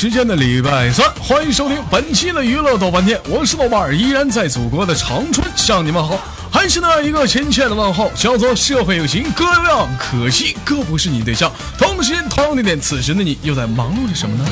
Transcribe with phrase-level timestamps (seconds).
[0.00, 6.18] 时间的礼拜三，欢迎收听本期的娱乐豆瓣店，我是豆瓣儿，依然在祖国的长春向你们好，
[6.50, 11.52] 还是那一个亲切的问候，叫做社会有型哥有样，可惜哥不是你对象。
[11.76, 14.50] 同时间同样地点，此时的你又在忙碌着什么呢？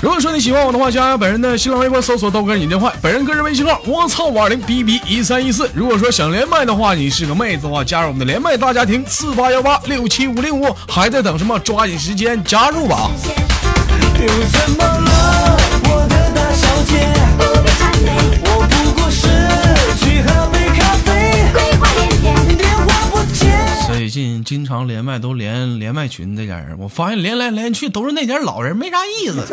[0.00, 5.68] 如果说你喜欢我的话，加本人的新浪微博，搜索豆哥你电话，本人个人微信号我操五二零 b b 一三一四。
[5.74, 11.58] 如果说想连麦的话，你是个妹子的话，加入我们的连麦大家庭四八幺八六七五零五，还在等什么？
[11.58, 13.10] 抓紧时间加入吧！
[14.20, 14.97] 有什么
[24.08, 29.44] 最近经常连麦都连连麦群这家人，我发现连来连去都是那点老人，没啥意思。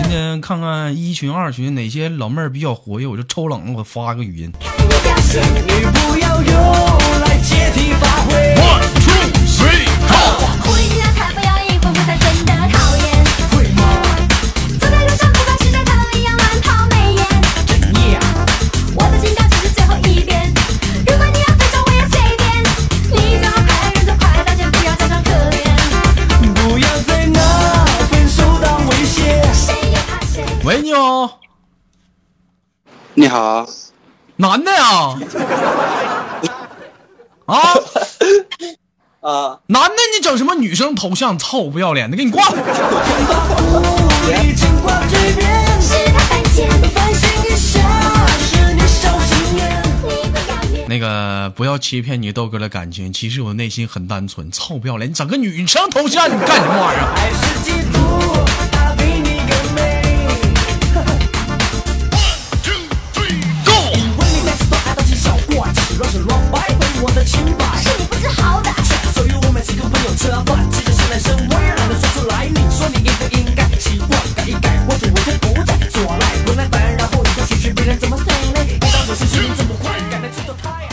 [0.00, 4.50] 今天看看一群二群哪些老妹儿比较活跃，我就抽冷我发个语音。
[4.56, 6.54] 你不要用
[7.20, 8.95] 来借题发挥。
[33.18, 33.66] 你好，
[34.36, 35.16] 男的呀？
[37.46, 37.58] 啊，
[39.22, 41.38] 啊，男的你整什么女生头像？
[41.38, 42.56] 臭不要脸的，给你挂了。
[50.88, 54.52] 那个不要欺骗你豆哥的感情，其实我内心很单纯。
[54.52, 57.06] 臭不要脸，你整个女生头像，你干什么玩意儿？
[67.26, 67.66] 回我的清白。
[69.12, 72.46] 所以我每次跟朋友吃饭，记得现在身为懒得说出来。
[72.46, 76.26] 你说你应不应该习惯改一改，或者我就不再耍赖。
[76.44, 78.76] 不耐烦，然后你就学学别人怎么 say 嘞。
[78.76, 80.88] 一到我心情这么快，改的节奏太。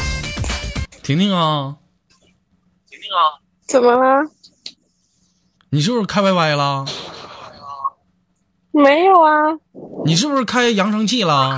[1.03, 1.75] 婷婷啊，
[3.67, 4.29] 怎么了？
[5.69, 6.85] 你是不是开 YY 了？
[8.71, 9.31] 没有啊，
[10.05, 11.57] 你是不是开扬声器了？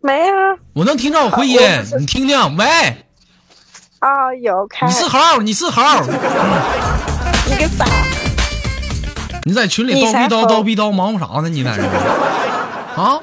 [0.00, 0.56] 没啊。
[0.72, 1.58] 我能听到我回音，
[1.98, 2.56] 你听听。
[2.56, 2.66] 喂，
[3.98, 4.92] 啊，有开你。
[4.92, 6.00] 是号，你是号，
[7.46, 7.84] 你个傻！
[9.44, 11.48] 你在群里叨逼叨猴叨逼叨忙活啥呢？
[11.48, 11.82] 你在这
[13.00, 13.20] 啊？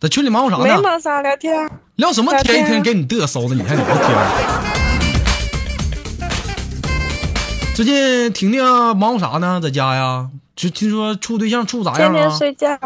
[0.00, 0.64] 在群里忙活啥呢？
[0.64, 1.70] 没忙啥聊天。
[1.96, 2.60] 聊什么天？
[2.60, 4.18] 一天天给你嘚瑟的，你还聊天？
[7.74, 8.62] 最近婷婷
[8.96, 9.60] 忙活啥呢？
[9.62, 10.30] 在家呀？
[10.56, 12.36] 就听说处对象处咋天天样啊？
[12.38, 12.78] 睡觉，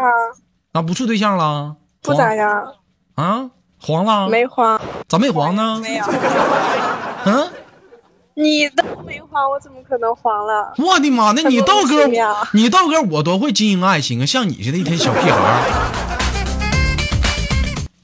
[0.73, 1.75] 啊，不处对象了？
[2.07, 2.73] 不咋样，
[3.15, 3.51] 黄啊？
[3.81, 4.29] 黄了？
[4.29, 4.79] 没黄。
[5.09, 5.77] 咋没黄呢？
[5.83, 6.05] 没有，
[7.25, 7.51] 嗯，
[8.33, 10.73] 你都没黄，我怎么可能黄了？
[10.77, 11.33] 我的妈！
[11.33, 12.07] 那你豆哥
[12.53, 14.25] 你豆哥我多会经营爱情啊！
[14.25, 15.63] 像你似的，一天小屁孩儿。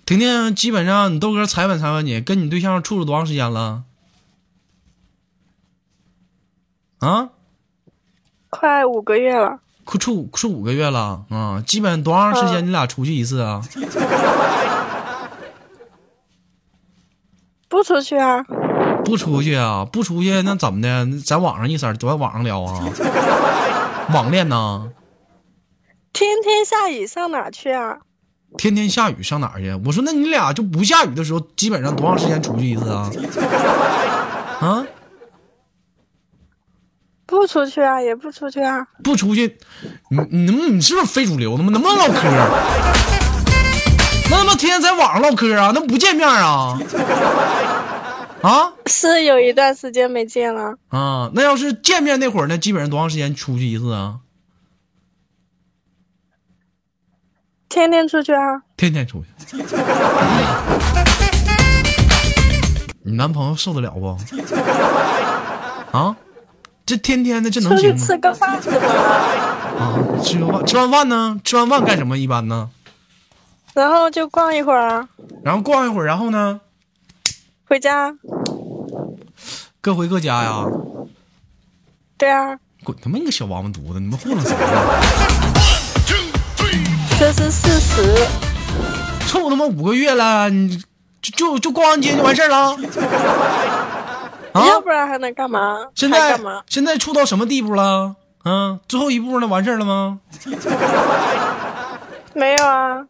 [0.06, 3.84] 婷婷，基本上你豆哥采访采访你，跟你对象处了多长时间了？
[7.00, 7.30] 啊，
[8.50, 11.64] 快五个月了，快处处五个月了啊！
[11.66, 13.62] 基本多长时间嗯你俩出去一次啊？
[17.70, 18.44] 不出去啊？
[19.04, 19.86] 不出去啊？
[19.92, 21.08] 不出去那怎么的？
[21.26, 22.80] 在网上一色儿都在网上聊啊？
[24.14, 24.92] 网恋呢？
[26.14, 27.98] 天天下雨上哪去啊？
[28.58, 29.74] 天天下雨上哪去？
[29.86, 33.10] 我说那你俩就不下雨的时候，基本上多长时间出去一次啊？
[34.62, 34.86] 啊，
[37.44, 38.88] 不出去啊，也不出去啊。
[39.04, 39.58] 不出去，
[40.10, 41.58] 你你你是不是非主流？
[41.58, 42.14] 能不能唠嗑？
[44.32, 45.74] 那他妈天天在网上唠嗑啊？
[45.76, 46.80] 那不见面啊？
[48.42, 51.30] 啊是有一段时间没见了，啊！
[51.34, 52.58] 那要是见面那会儿呢？
[52.58, 54.20] 基本上多长时间出去一次啊？
[57.68, 58.62] 天天出去啊。
[58.78, 59.28] 天天出去。
[63.04, 64.18] 你男朋友受得了不？
[65.92, 66.16] 啊，
[66.86, 68.06] 这天天的这能出去行吗？
[68.06, 68.86] 吃个饭怎么了？
[69.80, 71.40] 啊，吃个饭，吃完饭呢？
[71.44, 72.18] 吃完饭干什么？
[72.18, 72.70] 一般呢？
[73.74, 75.10] 然后就逛一会儿啊，
[75.44, 76.62] 然后逛一会儿，然后呢？
[77.66, 78.14] 回家。
[79.82, 80.66] 各回各家呀？
[82.18, 84.00] 对啊，滚他妈你个小王八犊子！
[84.00, 84.58] 你们糊弄谁呢？
[87.18, 88.28] 这是事实。
[89.28, 90.78] 凑他妈五个月了，你
[91.22, 92.78] 就就就逛完街就完事儿了？
[94.54, 94.66] 啊？
[94.68, 95.78] 要不然还能干嘛？
[95.96, 96.64] 现在干嘛？
[96.68, 98.16] 现在处到什么地步了？
[98.46, 99.48] 嗯，最后一步呢？
[99.48, 100.20] 完事儿了吗？
[102.36, 103.06] 没有啊，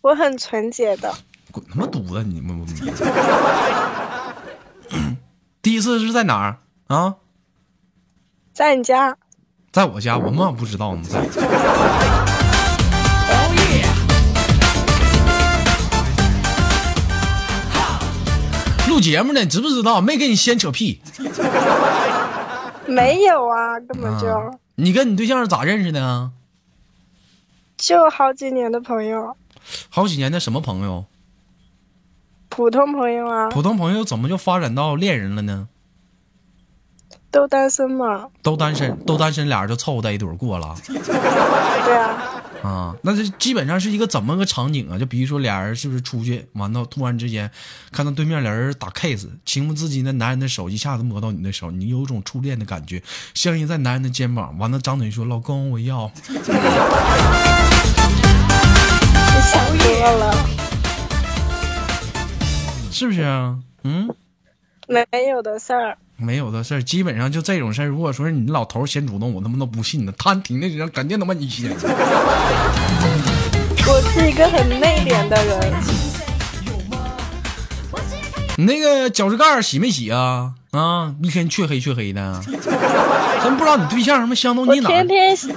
[0.00, 1.14] 我很纯洁的。
[1.52, 2.22] 滚他妈犊子！
[2.24, 2.66] 你们，
[5.62, 6.56] 第一次是在哪儿？
[6.88, 7.14] 啊，
[8.52, 9.16] 在你家，
[9.72, 11.20] 在我家，我们不知道呢，在。
[18.94, 20.00] 录节目呢，你知不知道？
[20.00, 21.00] 没给你先扯屁。
[22.86, 26.30] 没有啊，根本就、啊你跟你对象是咋认识的啊？
[27.76, 29.36] 就好几年的朋友，
[29.88, 31.04] 好几年的什么朋友？
[32.48, 35.68] 普通朋友啊，普通朋友怎么就发展到恋人了呢？
[37.30, 38.28] 都单身嘛。
[38.42, 42.33] 都单身，都单身，俩人就凑合在一堆儿过了 对啊，
[42.64, 42.96] 啊？
[43.02, 44.98] 那这基本上是一个怎么个场景啊？
[44.98, 47.50] 就比如说俩人是不是出去完了突然之间
[47.92, 53.02] 看到对面俩人打 case，情不自禁的男人的手一下子摸到你的手，你有一种初恋的感觉，
[53.34, 56.34] 相依在男人的肩膀，完了张嘴说老公我要，你
[59.50, 60.34] 想多了，
[62.90, 63.58] 是不是啊？
[63.82, 64.08] 嗯。
[64.86, 65.98] 没有的事儿。
[66.16, 67.86] 没有的事儿，基本上就这种事儿。
[67.86, 70.12] 如果说是你老头儿先主动，我他妈都不信呢。
[70.16, 71.70] 他挺那人，肯定他妈你先。
[73.86, 75.74] 我是一个很内敛的人，
[78.56, 80.52] 你那个脚趾盖儿洗没洗啊？
[80.70, 82.40] 啊，一天黢黑黢黑的。
[83.42, 84.88] 真不知道你对象什么相中我你哪？
[84.88, 85.52] 天天洗，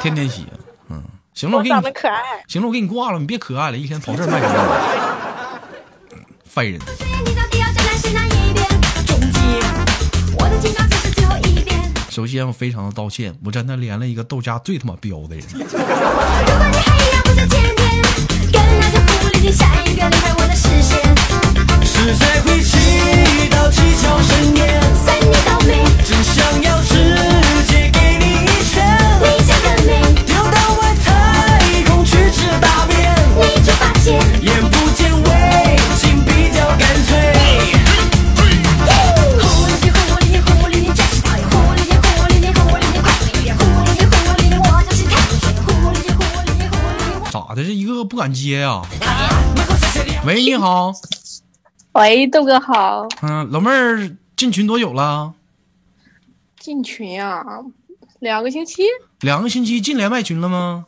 [0.00, 0.54] 天天洗啊。
[0.90, 1.02] 嗯，
[1.34, 2.22] 行了，我我给你长得可爱。
[2.48, 4.54] 行了，我给你挂了，你别可爱了，一天跑这儿卖什么？
[6.44, 6.80] 烦人。
[12.10, 15.44] 首先，我非常的道歉，我真的连了一个豆家最他妈彪的人。
[15.50, 17.74] 如果你还一样不想见面，
[18.52, 21.02] 跟那个狐狸精下一个离开我的视线。
[21.82, 22.70] 是谁会祈
[23.50, 24.80] 祷七窍生烟？
[25.04, 26.94] 算你倒霉，只想要世
[27.66, 28.86] 界给你一拳，
[29.20, 34.14] 你想得美，丢到外太空去吃大便，你就发现。
[34.40, 37.43] 眼不见为净比较干脆。
[47.46, 47.62] 咋的？
[47.62, 48.80] 这一个个不敢接呀、
[50.24, 50.92] 喂，你好，
[51.92, 55.34] 喂，豆哥好，嗯、老妹儿进群多久了？
[56.58, 57.44] 进群啊，
[58.20, 58.82] 两个星期
[59.20, 60.86] 两个星期进连麦群了吗？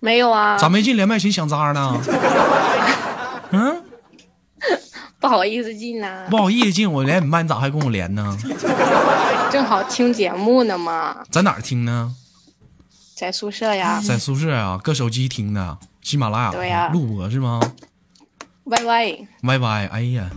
[0.00, 0.56] 没有啊？
[0.58, 2.00] 咋没进连麦群想渣呢？
[3.50, 3.82] 嗯，
[5.20, 8.36] 不好意思进呐、不好意思进我连你麦，你咋还跟我连呢？
[9.52, 12.12] 正好听节目呢嘛，在哪儿听呢？
[13.18, 17.60] 在宿舍呀在宿舍啊，搁手机听的，喜马拉雅对呀录播是吗
[18.62, 20.30] ，Y Y，？Y Y，哎呀，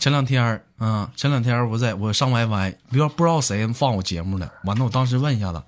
[0.00, 5.62] 前两天儿啊，前两天儿我在我上 Y Y，不知道不知道谁放我节目了，完了我当时问一下子，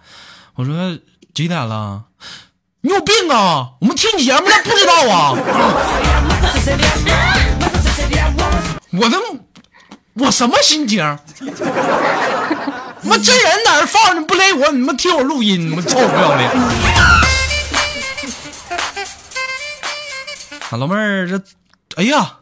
[0.56, 0.98] 我说
[1.32, 2.02] 几点了？
[2.81, 3.74] 你有病啊！
[3.81, 5.36] 我们听节目了不知道啊？
[8.91, 9.26] 我他妈
[10.15, 10.98] 我什么心情？
[13.17, 16.51] 妈真人在这放着不勒我，你们听我录音，你 们臭不要脸！
[20.70, 21.43] 啊，老妹儿这，
[21.96, 22.35] 哎呀，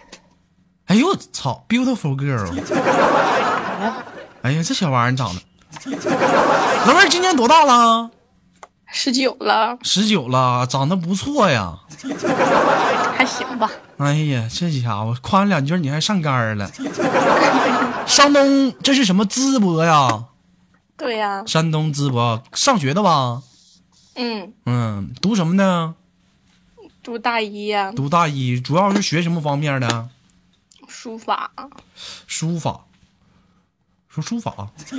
[0.87, 2.50] 哎呦我操，beautiful girl！
[4.43, 5.40] 哎呀，这小玩意儿长得，
[6.87, 8.11] 老妹儿今年多大了？
[8.93, 11.78] 十九了，十九了，长得不错呀。
[13.16, 13.71] 还行吧？
[13.99, 16.69] 哎呀，这家伙夸你两句，你还上杆儿了。
[18.07, 20.25] 山东这是什么淄博呀？
[20.96, 23.42] 对呀、山东淄博上学的吧？
[24.14, 25.94] 嗯，嗯，读什么呢？
[27.02, 30.08] 读大一呀、读大一，主要是学什么方面的？
[30.88, 31.50] 书法，
[32.26, 32.80] 书法。
[34.08, 34.68] 说书法。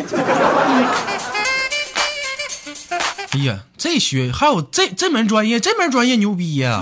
[3.31, 6.81] 哎呀，这学还有这这门专业，这门专业牛逼呀！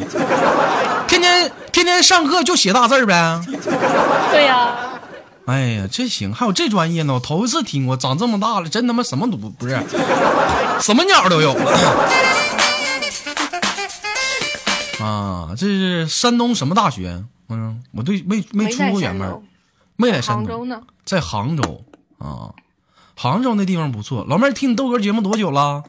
[1.08, 3.40] 天天天天上课就写大字呗。
[4.32, 4.93] 对呀、
[5.46, 7.98] 哎呀，这行，还有这专业呢，我头一次听过。
[7.98, 9.76] 长这么大了，真他妈什么都不不是，
[10.80, 11.72] 什么鸟都有了。
[15.04, 17.24] 啊，这是山东什么大学？
[17.50, 19.42] 嗯，我对没没出过远门，
[19.98, 20.84] 没在山东。
[21.04, 21.84] 在杭州
[22.20, 22.54] 啊。
[23.16, 24.26] 杭州那地方不错。
[24.28, 25.84] 老妹儿听你豆哥节目多久了？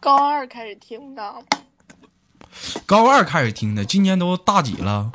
[0.00, 1.34] 高二开始听的，
[2.86, 5.12] 高二开始听的，今年都大几了？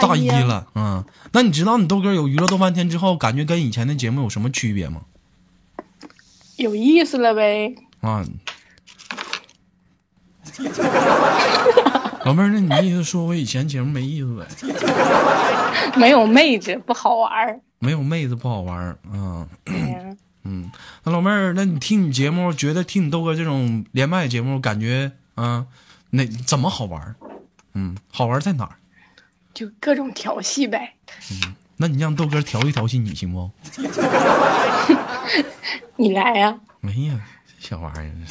[0.00, 0.66] 大一了。
[0.74, 5.02] 嗯，那你知道你豆哥有娱乐豆半天之后，感觉跟以前的节目有什么区别吗？
[6.56, 7.74] 有意思了呗？
[8.00, 8.24] 啊。
[12.24, 14.46] 老妹儿，那你意思说我以前节目没意思呗？
[15.96, 17.60] 没有妹子不好玩儿。
[17.78, 19.48] 没有妹子不好玩儿啊。
[19.66, 20.70] 嗯 嗯，
[21.04, 25.66] 那老妹儿，那你听你节目，觉得听你豆哥这种连麦节目，感觉啊，
[26.10, 27.14] 那怎么好玩儿？
[27.74, 28.76] 嗯，好玩在哪儿？
[29.54, 30.94] 就各种调戏呗。
[31.30, 33.50] 嗯那你让豆哥调戏调戏你行不？
[35.96, 37.14] 你来呀、哎呀，
[37.58, 38.12] 这小玩意儿。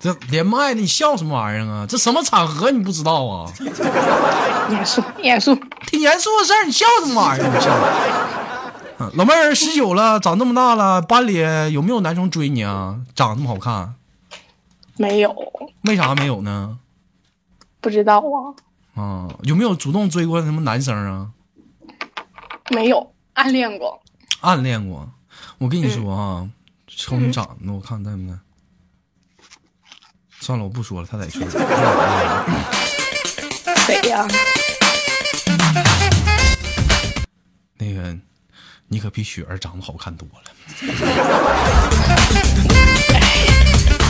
[0.00, 1.86] 这连麦的，你笑什么玩意儿啊？
[1.88, 3.48] 这什么场合你不知道啊？
[4.70, 5.54] 严肃严肃。
[5.86, 7.48] 挺严肃的事儿，你笑什么玩意儿？
[7.48, 7.70] 你笑。
[7.72, 11.34] 啊老妹儿十九了，长这么大了，班里
[11.72, 12.96] 有没有男生追你啊？
[13.14, 13.94] 长那么好看，
[14.98, 15.34] 没有，
[15.82, 16.78] 为啥没有呢？
[17.80, 18.54] 不知道啊，
[19.00, 21.30] 啊，有没有主动追过什么男生啊？
[22.70, 24.02] 没有暗恋过。
[24.40, 25.08] 暗恋过？
[25.58, 26.48] 我跟你说啊，
[26.86, 28.38] 瞅你长得，我看在不在？
[30.40, 31.50] 算了，我不说了，他在群里。
[33.86, 34.26] 谁呀、
[37.78, 38.18] 那个，
[38.88, 40.42] 你可比雪儿长得好看多了。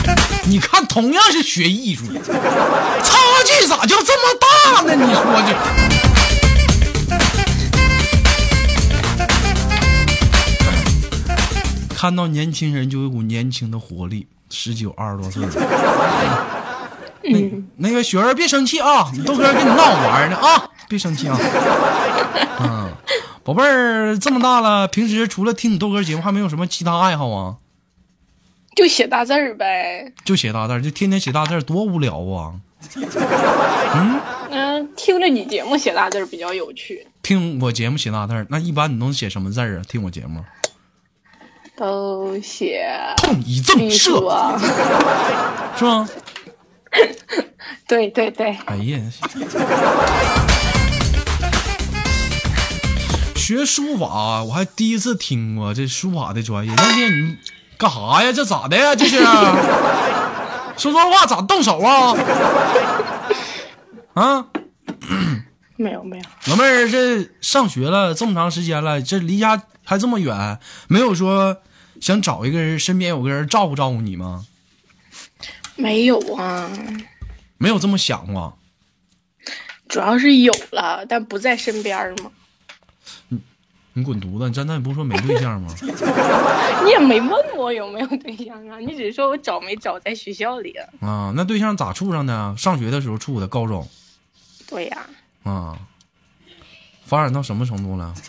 [0.45, 4.95] 你看，同样是学艺术，差距咋就这么大呢？
[4.95, 5.53] 你说这。
[11.95, 15.51] 看到年轻人就有股年轻的活力，十九二十多岁了。
[17.23, 21.37] 嗯，那个雪儿别生气啊，你豆哥跟你闹玩呢啊，别生气啊。
[22.61, 22.89] 嗯，
[23.43, 27.55] 宝贝儿这么大了，平时除了听你豆哥节目，还没有什么其他爱好啊？
[28.77, 30.13] 就写大字儿呗。
[30.23, 32.53] 就写大字儿，就天天写大字儿，多无聊啊！
[34.51, 39.81] 嗯、听着你节目写大字儿比较有趣，听我节目写大字儿，那一般你能写什么字儿啊？
[39.89, 40.43] 听我节目，
[41.75, 44.61] 都写痛一正艺术射，啊。
[45.75, 46.07] 是吗？
[47.87, 48.99] 对对对，哎呀，
[53.35, 56.73] 学书法我还第一次听过这书法的专业。
[56.75, 57.37] 那天你
[57.77, 58.31] 干啥呀？
[58.33, 58.95] 这咋的呀？
[58.95, 59.17] 这是
[60.77, 62.15] 说说话咋动手啊？
[64.13, 64.45] 啊，
[65.75, 71.57] 没有没有，老妹儿，这上学了这么长时间了，这离家还这么远，没有说
[72.01, 74.45] 想找一个人，身边有个人照顾照顾你吗？
[75.75, 76.69] 没有啊，
[77.57, 78.57] 没有这么想过？
[79.87, 82.31] 主要是有了，但不在身边儿嘛。
[83.97, 84.47] 你滚犊子！
[84.47, 85.73] 你真的不是说没对象吗？
[86.85, 90.85] 你也没问我有没有对象啊，你只是说我找没找在学校里啊。
[91.01, 92.55] 啊，那对象咋处上的？
[92.57, 93.87] 上学的时候处的，高中
[94.69, 95.07] 对呀、
[95.41, 95.79] 啊，
[97.05, 98.13] 发展到什么程度了？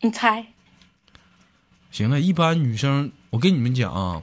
[0.00, 0.46] 你猜？
[1.90, 4.22] 行了，一般女生，我跟你们讲啊，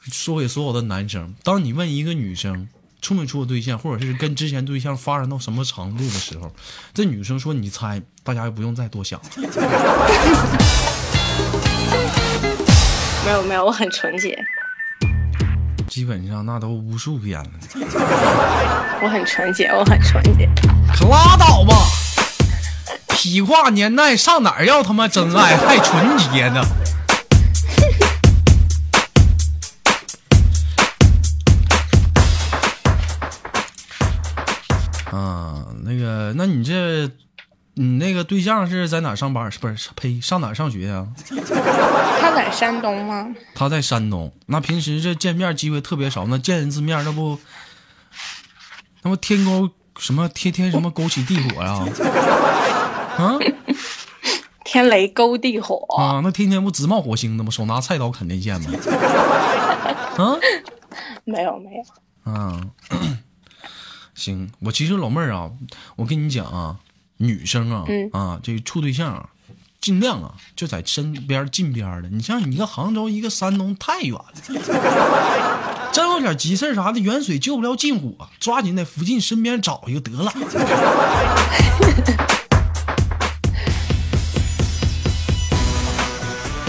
[0.00, 6.50] 说给所有的男生，当你问一个女生处没处过对象，或者是跟之前对象发展到什么程度的时候，
[6.92, 9.26] 这女生说你猜，大家也不用再多想了。
[13.24, 14.36] 没有没有，我很纯洁，
[15.88, 17.50] 基本上那都无数遍了，
[19.02, 20.48] 我很纯洁，我很纯洁。
[20.94, 21.74] 可拉倒吧！
[23.08, 26.64] 痞话年代上哪儿要他妈真爱，还纯洁呢？
[35.16, 37.10] 啊，那个，那你这，
[37.74, 39.50] 你那个对象是在哪上班？
[39.50, 39.88] 是不是？
[39.96, 41.06] 呸，上哪上学呀、
[42.20, 43.34] 他在山东吗？
[43.54, 47.38] 他在山东，那平时这见面机会特别少，那见一次面，那不，
[49.02, 51.72] 那不天高什么天天什么勾起地火呀、
[53.16, 53.38] 啊？
[54.64, 57.50] 天雷勾地火，啊那天天不直冒火星的吗？
[57.50, 58.70] 手拿菜刀砍电线吗？
[60.18, 60.36] 啊
[61.24, 62.60] 没有没有，啊，
[64.16, 65.50] 行，我其实老妹儿啊，
[65.94, 66.76] 我跟你讲啊，
[67.18, 69.28] 女生啊、嗯啊，这处对象啊，
[69.78, 72.08] 尽量啊就在身边近边的。
[72.08, 74.32] 你像你一个杭州，一个山东，太远了。
[75.92, 80.32] 真有点急事儿啥的，远水救不了近火，抓紧在附近身边找一个得了。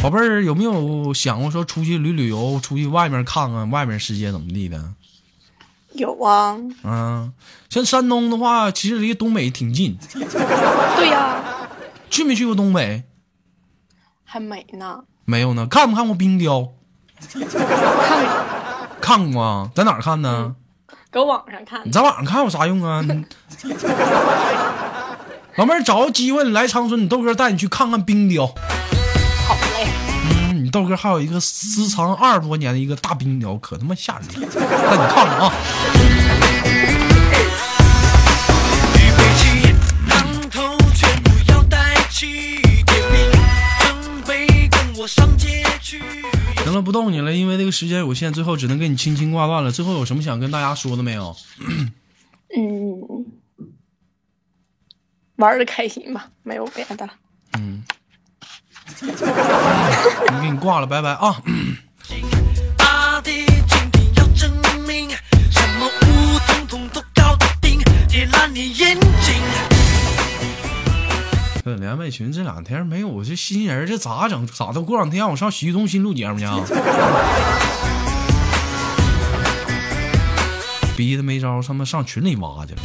[0.01, 4.94] 宝贝儿，有没有想过说出去旅旅游，出去外面看看外面世界怎么地的？
[5.98, 7.34] 有啊，嗯，
[7.70, 9.98] 像山东的话，其实离东北挺近。
[10.13, 11.44] 对呀、
[12.10, 13.04] 去没去过东北？
[14.24, 15.68] 还没呢，没有呢。
[15.68, 16.70] 看没看过冰雕？
[17.27, 17.50] 看过，
[19.01, 20.56] 看过啊，在哪儿看呢？
[21.10, 23.01] 搁网上看你在网上看有啥用啊？
[25.56, 28.54] 老妹儿，找个机会你来长春，你豆哥带你去看看冰雕。
[30.71, 34.33] 豆哥还有一个私藏二十多年的一个大冰雕，可他妈吓人了。
[34.33, 35.51] 带你看看啊。
[38.95, 39.74] 预备起，
[40.09, 43.31] 当头全部要带起，点名，
[43.81, 46.01] 准备跟我上街去。
[46.63, 49.71] 行了，不逗你了，因为这个时间有限，最后只能跟你轻轻挂断了。
[49.71, 51.36] 最后有什么想跟大家说的没有？
[52.55, 53.25] 嗯，
[55.38, 57.09] 玩的开心吧，没有别的。
[59.01, 61.42] 嗯，我给你挂了，拜拜啊！
[71.63, 74.48] 这连麦群这两天没有这新人，这咋整？
[74.48, 74.82] 咋的？
[74.82, 76.58] 过两天让我上洗浴中心录节目去啊？
[80.96, 82.82] 逼的没招，他妈上群里挖去了。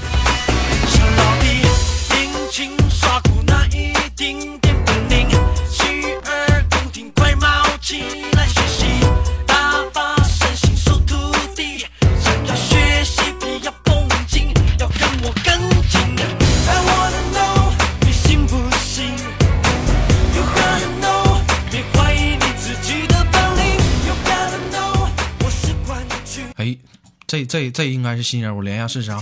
[27.33, 29.19] 这这这应该是新人，我连一下试试啊。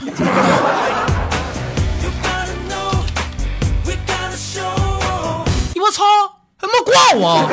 [5.77, 6.03] 我操，
[6.59, 7.47] 他妈挂我！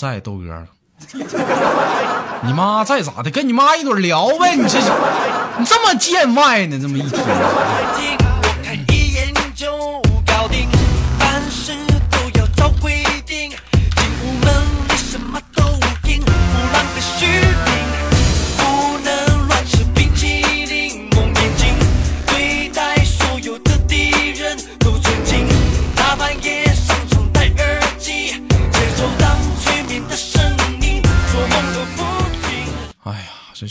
[0.00, 0.66] 在，豆哥，
[2.40, 3.30] 你妈在咋的？
[3.30, 4.78] 跟你妈一堆聊呗，你这
[5.58, 6.78] 你这么见外呢？
[6.80, 7.20] 这么一天，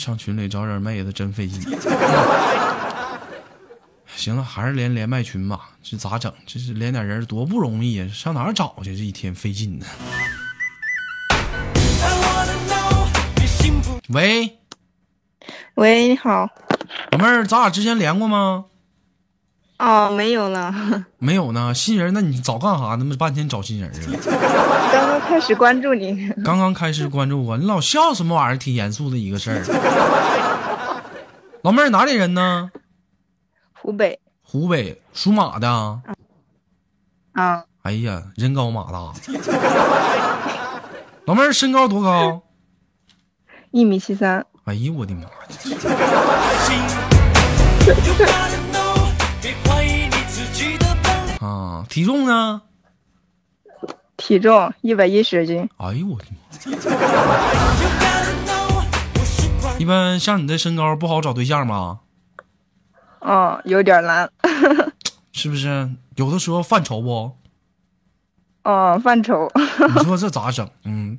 [0.10, 1.62] 上群里找点妹子真费劲。
[4.16, 5.70] 行了，还是连连麦群吧。
[5.84, 6.34] 这咋整？
[6.48, 8.98] 这是连点人多不容易啊，上哪儿找去？
[8.98, 9.86] 这一天费劲呢。
[14.10, 14.58] 喂，
[15.76, 16.50] 喂，你好。
[17.12, 18.66] 老妹儿，咱俩之前连过吗？
[19.80, 20.74] 哦，没有了，
[21.20, 21.74] 没有呢。
[21.74, 23.16] 新人，那你早干啥呢？
[23.18, 23.96] 半天找新人啊。
[24.92, 26.30] 刚刚开始关注你。
[26.44, 28.58] 刚刚开始关注我，你老笑什么玩意儿？
[28.58, 29.64] 挺严肃的一个事儿。
[31.64, 32.72] 老妹儿哪里人呢？
[33.74, 34.20] 湖北。
[34.44, 35.70] 湖北属马的。
[37.34, 39.14] 啊，哎呀，人高马大。
[41.26, 42.42] 老妹儿身高多高？
[43.72, 44.46] 一米七三。
[44.66, 45.22] 哎呦我的妈
[51.50, 52.62] 啊，体重呢？
[54.18, 55.68] 体重一百一十斤。
[55.78, 56.38] 哎呦我的妈
[59.80, 62.02] 一般像你这身高不好找对象吗？
[63.22, 64.30] 哦，有点难。
[65.34, 65.90] 是不是？
[66.18, 67.36] 有的时候犯愁不？
[68.64, 69.50] 哦，犯愁。
[69.56, 70.70] 你说 这咋整？
[70.84, 71.18] 嗯，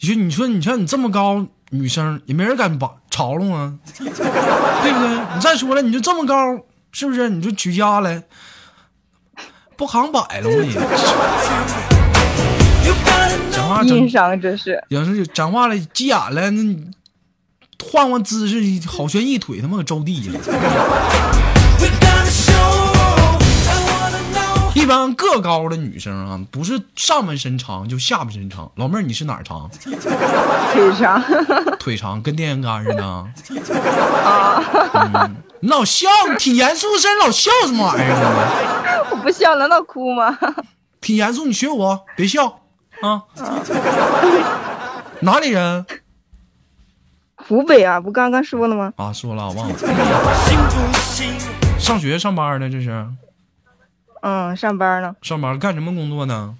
[0.00, 5.34] 你说你说你像你这么高女生，也没人敢把嘲弄啊，对不对？
[5.36, 6.34] 你再说了，你就这么高，
[6.90, 7.28] 是不是？
[7.28, 8.22] 你就举家了，
[9.76, 10.72] 不扛摆了吗你
[13.52, 14.82] 讲话硬整，伤这是。
[14.88, 16.76] 要是讲话了急眼了，那
[17.84, 20.32] 换换姿势，好悬一腿他妈给着地呀！
[24.74, 28.70] 一般个高的女生啊，不是上半身长就下半身长。
[28.76, 29.70] 老妹儿，你是哪儿长？
[30.72, 31.22] 腿长。
[31.78, 33.04] 腿长，跟电线杆似的。
[33.04, 34.62] 啊，
[34.94, 39.06] 嗯，你老笑，你挺严肃的事儿，老笑什么玩意儿呢？
[39.10, 40.38] 我不笑难道哭吗？
[41.00, 42.60] 挺严肃，你学我，别笑
[43.02, 43.22] 啊！
[45.20, 45.84] 哪里人
[47.36, 48.92] 湖北啊，不刚刚说了吗？
[48.96, 49.12] 啊？
[49.12, 49.74] 说了，我忘了。
[51.78, 52.70] 上学上班呢？
[52.70, 53.06] 这是
[54.22, 56.56] 嗯，上班呢，上班干什么工作呢？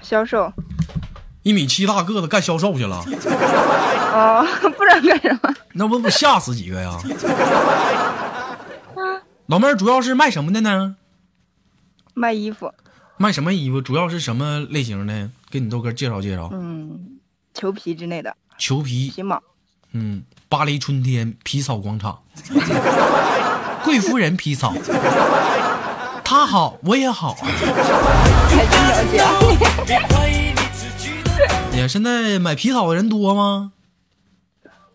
[0.00, 0.52] 销售。
[1.42, 2.96] 一米七大个子干销售去了，
[4.12, 4.46] 哦，
[4.76, 5.54] 不然干什么？
[5.72, 6.98] 那不不吓死几个呀？
[9.46, 10.96] 老妹儿主要是卖什么的呢？
[12.14, 12.72] 卖衣服。
[13.16, 13.80] 卖什么衣服？
[13.80, 15.30] 主要是什么类型的？
[15.50, 16.50] 给你豆哥介绍介绍。
[16.52, 17.18] 嗯，
[17.54, 19.40] 裘皮之类的，裘皮，皮毛。
[19.92, 22.20] 嗯，巴黎春天皮草广场，
[23.84, 24.74] 贵夫人皮草，
[26.28, 27.36] 他好我也好。
[31.70, 33.70] 你现在买皮草的人多吗？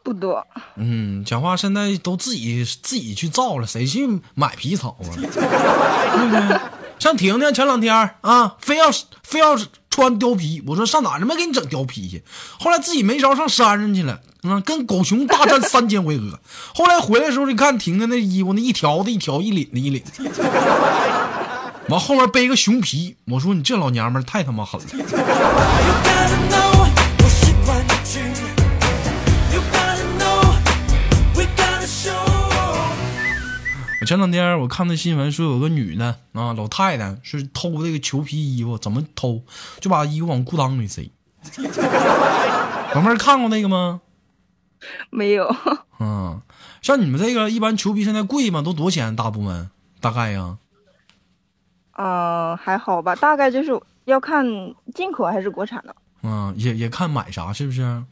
[0.03, 0.45] 不多。
[0.75, 5.07] 嗯，讲话现在都自己自己去造了，谁去买皮草啊？
[5.15, 6.59] 对不对？
[6.99, 8.87] 像婷婷前两天啊，非要
[9.23, 9.57] 非要
[9.89, 12.25] 穿貂皮，我说上哪他妈给你整貂皮去？
[12.59, 16.39] 后来自己没招上山上去了，嗯，跟狗熊大战三千回合。
[16.73, 20.03] 后来回来的时候，你看婷婷那衣服，那一条的一条，一领的一领，
[21.89, 24.87] 完后面背个熊皮，我说你这老娘们太他妈狠了。
[26.49, 26.87] 我。
[34.07, 39.43] 前两天我看那新闻说有个女的啊，老太太是偷这个裘皮衣服，怎么偷？
[39.79, 41.09] 就把衣服往裤裆里塞。
[42.93, 44.01] 老妹儿看过那个吗？
[45.09, 45.53] 没有，
[45.99, 46.41] 嗯，
[46.81, 48.61] 像你们这个一般裘皮现在贵吗？
[48.61, 49.15] 都多少钱？
[49.15, 50.57] 大部分大概呀？
[51.97, 54.45] 嗯、还好吧，大概就是要看
[54.95, 55.95] 进口还是国产的。
[56.23, 58.03] 嗯，也也看买啥是不是？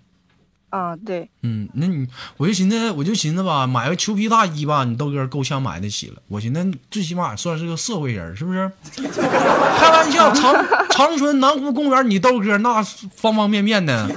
[0.69, 6.21] 啊、对，嗯，那你我就寻思，我就寻思吧，买个裘皮大衣吧，你豆哥够呛买得起了。
[6.27, 8.71] 我寻思最起码算是个社会人，是不是？
[9.01, 10.53] 开玩笑，长
[10.91, 14.08] 长春南湖公园，你豆哥那方方面面的。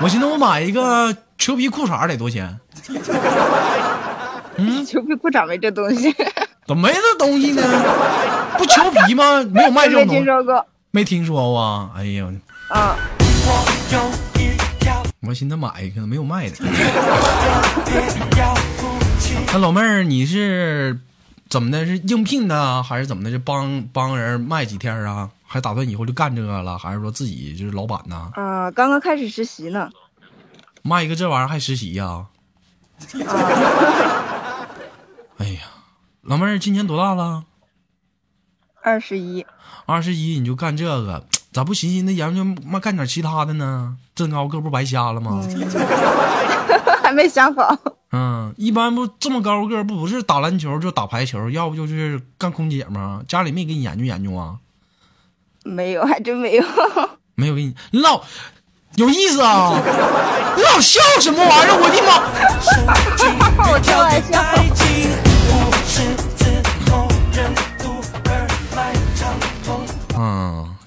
[0.00, 2.60] 我寻思我买一个裘皮裤衩得多少钱？
[4.86, 6.14] 裘皮裤衩没这东西，
[6.68, 7.62] 怎么没这东西呢？
[8.56, 9.42] 不裘皮吗？
[9.50, 10.64] 没有卖这没种东西，听说过。
[10.92, 11.90] 没听说过啊？
[11.96, 12.28] 哎呀，
[12.68, 12.94] 啊、
[15.26, 16.58] 我寻思买一个，没有卖的。
[19.52, 20.96] 那老妹儿，你是
[21.50, 21.84] 怎么的？
[21.84, 23.30] 是应聘的啊，还是怎么的？
[23.32, 25.28] 是帮帮人卖几天啊？
[25.44, 26.78] 还打算以后就干这个了？
[26.78, 28.30] 还是说自己就是老板呢？
[28.34, 29.90] 啊、刚刚开始实习呢。
[30.82, 32.26] 卖一个这玩意儿还实习呀、啊、
[35.38, 35.60] 哎呀，
[36.22, 37.44] 老妹儿今年多大了？
[38.82, 39.46] 二十一，
[39.86, 43.96] 二十一你就干这个，咋不寻思那研究妈干点其他的呢？
[44.14, 45.40] 这高个不白瞎了吗？
[47.02, 47.78] 还没想好。
[48.10, 53.22] 嗯，一般不这么高个儿不不是打篮球就打排球，要不就是干空姐吗？
[53.28, 54.58] 家里没给你研究研究啊？
[55.64, 56.64] 没有，还真没有。
[57.36, 58.22] 没有给你，你老
[58.96, 59.72] 有意思啊！
[60.56, 61.76] 你老笑什么玩意儿？
[61.80, 62.12] 我的妈！
[63.72, 64.42] 我开玩笑。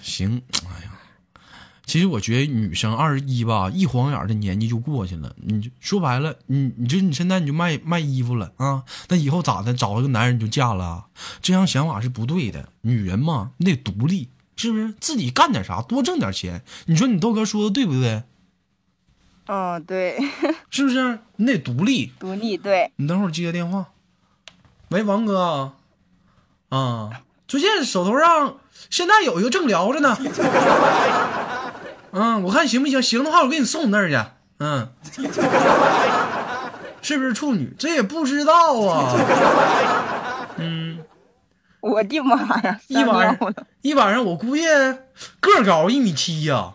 [0.02, 0.92] 行，哎呀，
[1.86, 5.36] 其实我觉得女生二十一吧，一晃眼的年纪就过去了。
[5.36, 8.84] 你就说白了，你你就你现在你就卖卖衣服了啊？
[9.10, 9.74] 那以后咋的？
[9.74, 11.04] 找一个男人你就嫁了啊？
[11.42, 12.70] 这样想法是不对的。
[12.82, 14.94] 女人嘛，你得独立，是不是？
[15.00, 16.64] 自己干点啥，多挣点钱。
[16.86, 18.24] 你说你豆哥说的对不对？
[19.48, 20.18] 嗯，对，
[20.72, 21.20] 是不是？
[21.36, 22.12] 你得独立。
[22.20, 22.92] 独立，对。
[22.96, 23.88] 你等会儿接个电话。
[24.90, 25.74] 喂，王哥，
[26.70, 27.10] 啊，
[27.48, 28.58] 最近手头上
[28.90, 30.18] 现在有一个正聊着呢。
[32.12, 33.02] 嗯，我看行不行？
[33.02, 34.18] 行的话，我给你送那儿去。
[34.60, 34.90] 嗯，
[37.02, 37.74] 是不是处女？
[37.78, 39.14] 这也不知道啊。
[40.58, 41.00] 嗯，
[41.86, 42.80] 我的妈呀！
[42.88, 44.64] 一晚上一晚上，我估计
[45.40, 46.74] 个高一米七呀、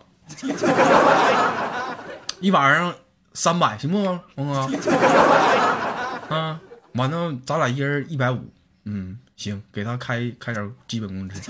[2.39, 2.93] 一晚上
[3.33, 4.01] 三百行不，
[4.35, 4.69] 王哥？
[6.33, 6.57] 啊，
[6.93, 8.39] 完了，咱俩一人一百五，
[8.85, 11.41] 嗯，行，给他开开点基本工资。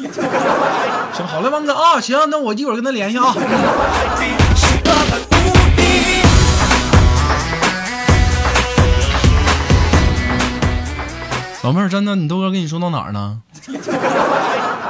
[1.14, 3.36] 行，好嘞，王哥啊，行，那我一会儿跟他联系啊。
[11.64, 13.44] 老妹儿，真的，你豆哥跟你说到哪儿呢？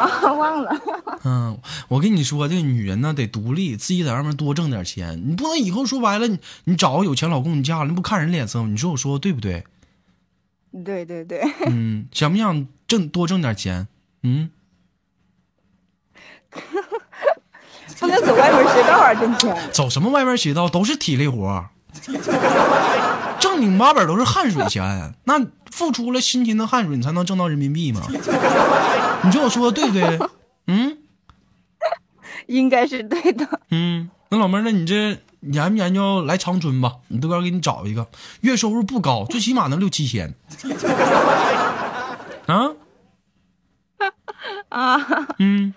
[0.01, 0.81] 啊，忘了。
[1.23, 5.21] 嗯，我跟你说，这个女人呢得独立，自己在外面多挣点钱。
[5.27, 8.69] 你不能以后说白了，你你找个有钱老公，你嫁了，你不看人脸色吗？
[8.69, 9.63] 你说我说的对不对？
[10.85, 13.87] 对对对，嗯，想不想挣多挣点钱？
[14.23, 14.49] 嗯，
[17.99, 19.69] 不能走外门邪道啊，挣钱。
[19.71, 21.69] 走什么外边邪道都是体力活儿，
[23.41, 25.13] 正经八本都是汗水钱。
[25.25, 28.01] 那付出了辛勤的汗水，你才能挣到人民币嘛？
[29.23, 30.19] 你说我说的对不对？
[30.67, 30.97] 嗯
[32.47, 33.47] 应该是对的。
[33.69, 36.95] 嗯，那老妹儿，那你这研不研究来长春吧？
[37.07, 38.07] 你豆哥给你找一个，
[38.41, 40.33] 月收入不高，最起码能六七千。
[42.47, 42.71] 啊，
[44.69, 44.97] 啊，
[45.39, 45.73] 嗯，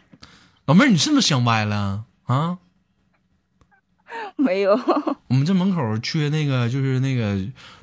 [0.66, 2.59] 老妹儿，你是不是想歪了啊？
[4.37, 4.79] 没有。
[5.29, 7.37] 我们这门口缺那个，就是那个，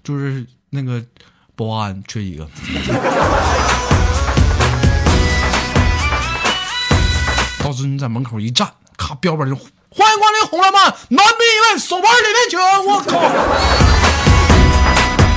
[0.04, 1.04] 就是那个
[1.56, 2.48] 保安，缺一个。
[7.64, 8.68] 到时候你在门口一站，
[8.98, 12.60] 咔标本就欢迎光临红蓝曼，男宾一位，手牌里面请。
[12.60, 13.20] 我靠！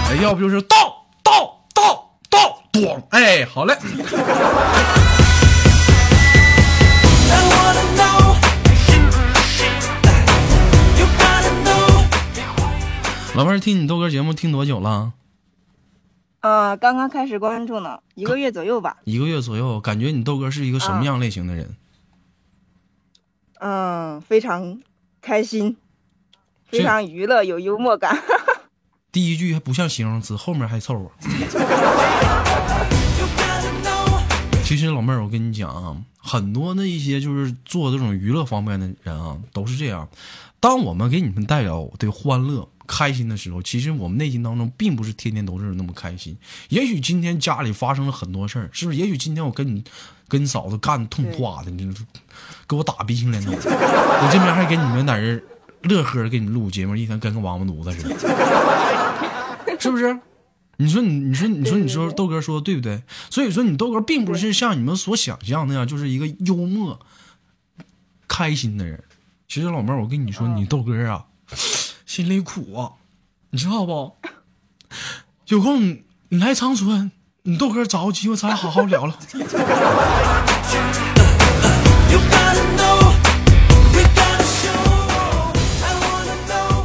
[0.08, 3.02] 哎，要不就是到到到到，咣！
[3.10, 3.76] 哎，好嘞。
[13.34, 15.12] 老妹儿听你豆哥节目听多久了？
[16.38, 18.98] 啊，刚刚开始关注呢，一个月左右吧。
[19.02, 21.74] 一个月左右，感觉你豆哥是一个什么样类型的人？
[23.58, 24.78] 嗯，非常
[25.20, 25.76] 开心，
[26.66, 28.16] 非常娱乐，有幽默感。
[29.10, 31.10] 第一句还不像形容词，后面还凑合。
[34.62, 40.08] 其实老妹儿，我跟你讲啊，很多那一些就是做这种娱乐方面的人啊，都是这样。
[40.60, 46.36] 当我们给你们带来的欢乐、开心的时候，其实我们内心当中并不是天天都是那么开心。
[46.68, 48.98] 也许今天家里发生了很多事儿，是不是？
[48.98, 49.82] 也许今天我跟你
[50.28, 51.94] 跟你嫂子干得痛快的，你
[52.66, 55.42] 给我打鼻青脸肿，我这边还给你们在这
[55.82, 59.78] 乐呵给你们录节目，一天跟个王八犊子似的。
[59.78, 60.18] 是不是？
[60.76, 63.02] 你说你你说你说你说豆哥说的对不对？
[63.30, 66.98] 所以说你豆哥并不是像你们所想象那样，就是一个幽默、
[68.26, 69.02] 开心的人。
[69.46, 71.26] 其实老妹儿，我跟你说，你豆哥啊，
[72.14, 72.92] 心里苦啊，
[73.50, 74.12] 你知道不？
[75.48, 75.98] 有空
[76.28, 77.10] 你来长春，
[77.42, 79.12] 你豆哥找个机会咱俩好好聊聊。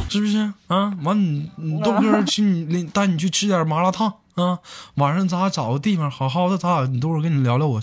[0.08, 0.92] 是不是啊？
[1.04, 4.58] 完你你豆哥去你带你去吃点麻辣烫啊！
[4.96, 7.80] 晚上咱俩找个地方好好的，咱俩你豆哥跟你聊聊我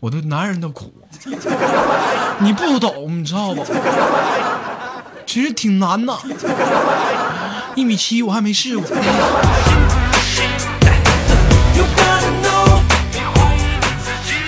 [0.00, 0.92] 我的男人的苦，
[2.40, 3.64] 你不懂你知道不？
[5.32, 6.14] 其实挺难的，
[7.74, 8.84] 一米七我还没试过。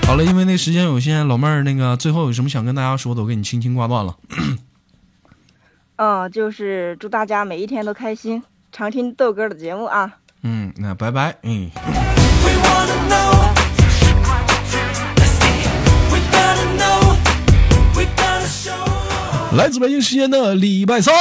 [0.07, 4.15] 好了，因为那时间有限，老妹儿那个最后有什么想跟大家说的，我给你轻轻挂断了。
[5.97, 10.13] 嗯， 就是祝大家每一天都开心，常听豆哥的节目啊。
[10.43, 11.71] 嗯，那拜拜，嗯。
[19.57, 21.15] 来自北京时间的礼拜三，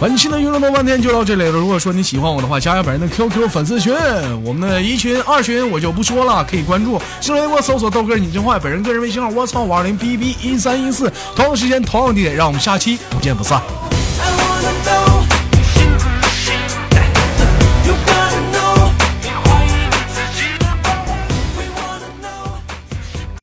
[0.00, 1.50] 本期的娱乐多半天就到这里了。
[1.50, 3.94] 如果说你喜欢我的话，加下本人的 QQ 粉丝群，
[4.42, 13.62] 我们的一群、二群我就不说了，可以关注新浪微博搜索豆哥你真坏，本人个人微信号我操五二零 bb 一三一四，同样时间同样地点，让我们下期不见不散。